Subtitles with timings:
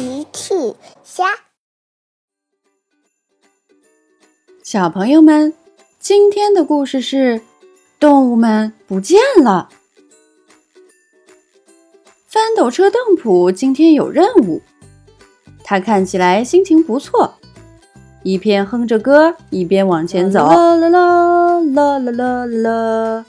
[0.00, 0.54] 奇趣
[1.04, 1.26] 虾，
[4.64, 5.52] 小朋友们，
[5.98, 7.42] 今天的故事是
[7.98, 9.68] 动物们不见了。
[12.26, 14.62] 翻斗车邓普今天有任务，
[15.62, 17.34] 他看起来心情不错，
[18.22, 20.48] 一边哼着歌，一边往前走。
[20.48, 23.26] 啦啦啦啦啦啦啦！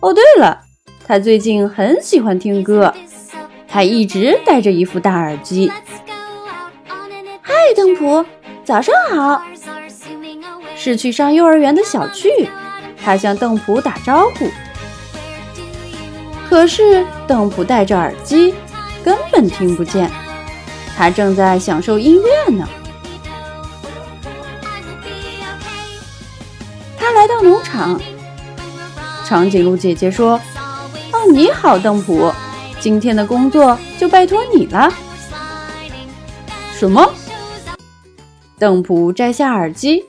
[0.00, 0.62] 哦，对了，
[1.04, 2.94] 他最近很喜欢听歌。
[3.72, 5.70] 他一直戴着一副大耳机。
[7.40, 8.24] 嗨，邓普，
[8.64, 9.42] 早上好！
[10.76, 12.48] 是去上幼儿园的小趣，
[13.02, 14.50] 他向邓普打招呼。
[16.48, 18.54] 可是邓普戴着耳机，
[19.04, 20.10] 根本听不见。
[20.96, 22.68] 他正在享受音乐呢。
[26.98, 28.00] 他来到农场，
[29.24, 30.40] 长颈鹿姐姐说
[31.12, 32.32] ：“哦，你好，邓普。”
[32.80, 34.90] 今天的工作就拜托你了。
[36.72, 37.12] 什么？
[38.58, 40.00] 邓普摘下耳机。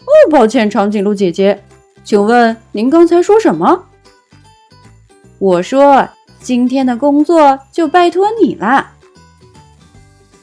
[0.00, 1.62] 哦，抱歉，长颈鹿姐姐，
[2.02, 3.84] 请问您刚才说什么？
[5.38, 6.08] 我说
[6.40, 8.90] 今天的工作就拜托你了。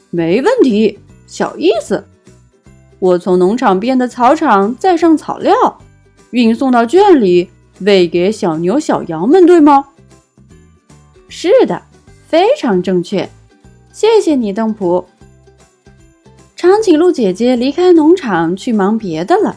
[0.08, 2.06] 没问题，小意思。
[2.98, 5.54] 我从农场边的草场载上草料，
[6.30, 9.86] 运送到圈里，喂给小牛、小羊们，对吗？
[11.32, 11.80] 是的，
[12.26, 13.30] 非常正确，
[13.92, 15.06] 谢谢你，邓普。
[16.56, 19.56] 长颈鹿姐姐离开农场去忙别的了。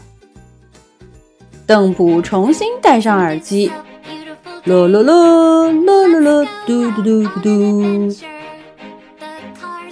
[1.66, 3.72] 邓普重新戴上耳机，
[4.64, 8.16] 啦啦啦啦啦啦，嘟嘟嘟嘟嘟。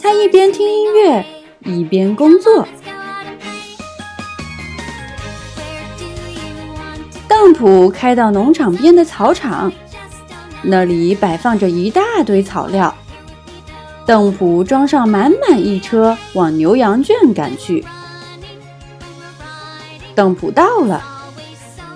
[0.01, 1.25] 他一边听音乐
[1.65, 2.67] 一边工作。
[7.29, 9.73] 邓普开到农场边的草场。
[10.63, 12.95] 那里摆放着一大堆草料，
[14.07, 17.85] 邓普装上满满一车，往牛羊圈赶去。
[20.15, 21.03] 邓普到了，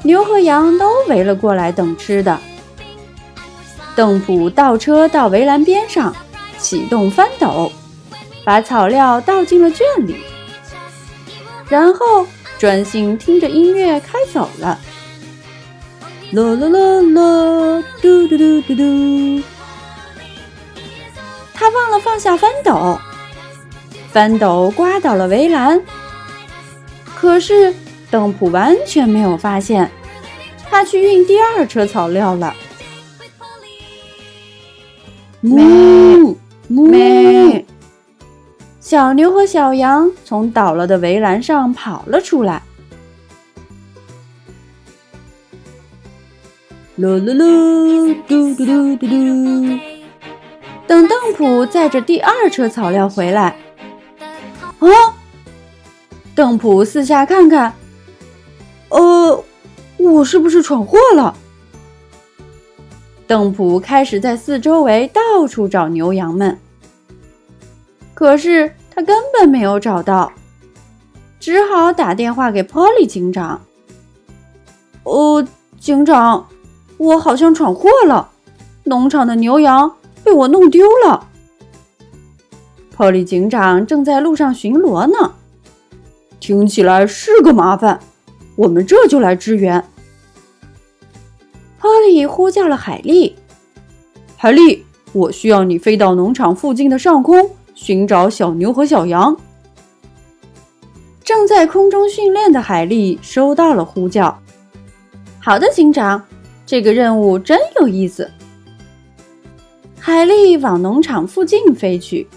[0.03, 2.39] 牛和羊都围了过来等吃的。
[3.95, 6.15] 邓普倒车到围栏边上，
[6.59, 7.71] 启动翻斗，
[8.45, 10.17] 把草料倒进了圈里，
[11.69, 12.27] 然后
[12.59, 14.79] 专心听着音乐开走了。
[16.33, 19.43] 啦啦啦啦，嘟嘟嘟嘟嘟。
[21.55, 22.99] 他忘了放下翻斗，
[24.11, 25.81] 翻斗刮倒了围栏。
[27.15, 27.73] 可是
[28.11, 29.91] 邓普完全没有发现，
[30.69, 32.53] 他去运第二车草料了。
[35.41, 35.65] 咩
[36.67, 37.65] 咩，
[38.81, 42.63] 小牛和小羊从倒了的围栏上跑了出来。
[46.99, 49.79] 噜噜噜，嘟嘟嘟嘟嘟。
[50.87, 53.59] 等邓普载着第二车草料回来，
[54.79, 54.89] 啊！
[56.35, 57.75] 邓普四下看看，
[58.89, 59.45] 呃，
[59.99, 61.37] 我是不是闯祸了？
[63.27, 66.59] 邓普开始在四周围到处找牛羊们，
[68.15, 70.33] 可是他根本没有找到，
[71.39, 73.61] 只好打电话给 Polly 警长。
[75.03, 75.47] 呃，
[75.79, 76.47] 警长。
[76.99, 78.31] 我好像闯祸了，
[78.85, 81.29] 农场的牛羊被我弄丢了。
[82.97, 85.33] 波利警长正在路上巡逻呢，
[86.41, 88.01] 听起来是个麻烦，
[88.57, 89.85] 我们这就来支援。
[91.79, 93.37] 波利呼叫了海莉，
[94.37, 99.37] 海莉，我需要你飞到农场附近的上空，寻找小牛和小羊。
[101.23, 104.39] 正在空中训练的海莉收到了呼叫，
[105.39, 106.23] 好的，警长。
[106.67, 108.29] 这个任务真有意思。
[110.01, 112.29] 海莉往农场附近飞去。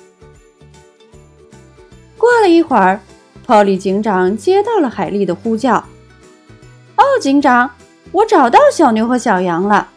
[2.16, 3.00] 过了一会儿，
[3.46, 5.84] 波利警长接到了海莉的呼叫
[6.96, 7.72] ：“哦，警长，
[8.12, 9.90] 我找到小牛和小羊了，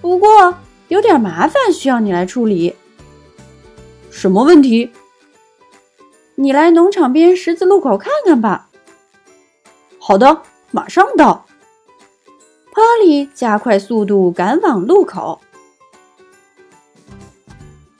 [0.00, 0.54] 不过
[0.88, 2.74] 有点麻烦，需要你来处理。
[4.10, 4.90] 什么问题？
[6.36, 8.68] 你来农场边十字路口看看吧。
[9.98, 11.44] 好的，马上到。”
[12.80, 15.38] 波利加快速度赶往路口。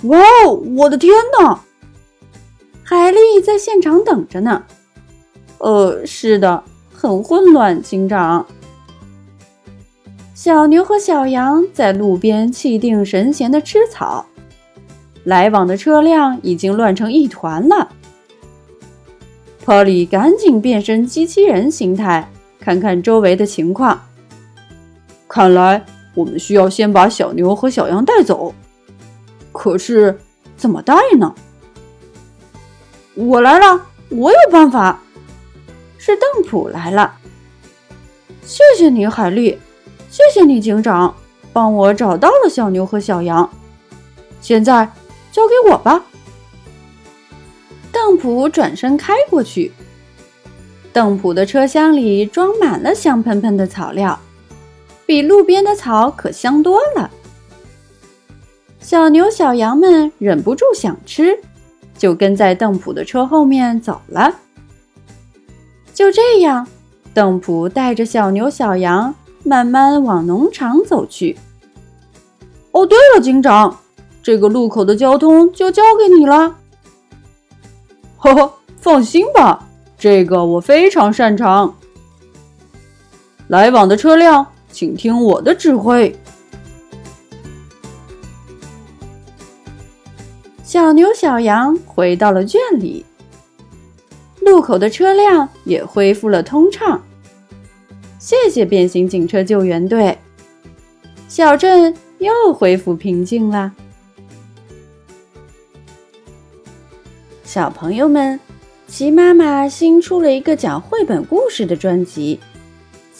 [0.04, 1.60] 哇哦，我的天哪！
[2.82, 4.62] 海莉在现场等着呢。
[5.58, 8.46] 呃，是的，很混乱，警长。
[10.34, 14.24] 小牛和小羊在路边气定神闲的吃草，
[15.24, 17.86] 来往的车辆已经乱成一团了。
[19.62, 22.26] 波利赶紧变身机器人形态，
[22.58, 24.00] 看看周围的情况。
[25.32, 25.86] 看来
[26.16, 28.52] 我们需要先把小牛和小羊带走。
[29.52, 30.18] 可是
[30.56, 31.32] 怎么带呢？
[33.14, 35.00] 我来了，我有办法。
[35.98, 37.14] 是邓普来了。
[38.42, 39.56] 谢谢你，海丽。
[40.10, 41.14] 谢谢你，警长，
[41.52, 43.48] 帮我找到了小牛和小羊。
[44.40, 44.90] 现在
[45.30, 46.02] 交给我吧。
[47.92, 49.70] 邓普转身开过去。
[50.92, 54.18] 邓普的车厢里装满了香喷喷的草料，
[55.10, 57.10] 比路边的草可香多了。
[58.78, 61.36] 小牛、小羊们忍不住想吃，
[61.98, 64.32] 就跟在邓普的车后面走了。
[65.92, 66.64] 就这样，
[67.12, 69.12] 邓普带着小牛、小羊
[69.42, 71.36] 慢慢往农场走去。
[72.70, 73.80] 哦，对了，警长，
[74.22, 76.54] 这个路口的交通就交给你了。
[78.16, 79.66] 呵呵，放心吧。
[79.98, 81.74] 这个我非常擅长。
[83.48, 86.14] 来往的车辆，请听我的指挥。
[90.62, 93.04] 小牛、小羊回到了圈里，
[94.40, 97.02] 路口的车辆也恢复了通畅。
[98.18, 100.16] 谢谢变形警车救援队，
[101.28, 103.72] 小镇又恢复平静了。
[107.44, 108.38] 小朋友们。
[108.86, 112.40] 齐妈妈新出了一个讲绘本故事的专辑，